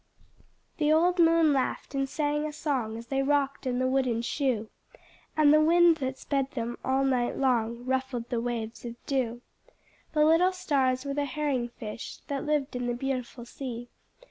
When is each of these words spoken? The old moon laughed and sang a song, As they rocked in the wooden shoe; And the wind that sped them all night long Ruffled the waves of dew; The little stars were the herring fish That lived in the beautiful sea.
The 0.77 0.91
old 0.91 1.19
moon 1.19 1.53
laughed 1.53 1.93
and 1.93 2.09
sang 2.09 2.43
a 2.47 2.51
song, 2.53 2.97
As 2.97 3.05
they 3.05 3.21
rocked 3.21 3.67
in 3.67 3.77
the 3.77 3.85
wooden 3.85 4.23
shoe; 4.23 4.71
And 5.37 5.53
the 5.53 5.61
wind 5.61 5.97
that 5.97 6.17
sped 6.17 6.49
them 6.53 6.79
all 6.83 7.03
night 7.03 7.37
long 7.37 7.85
Ruffled 7.85 8.27
the 8.31 8.41
waves 8.41 8.83
of 8.83 8.95
dew; 9.05 9.43
The 10.13 10.25
little 10.25 10.53
stars 10.53 11.05
were 11.05 11.13
the 11.13 11.25
herring 11.25 11.69
fish 11.69 12.17
That 12.29 12.47
lived 12.47 12.75
in 12.75 12.87
the 12.87 12.95
beautiful 12.95 13.45
sea. 13.45 13.89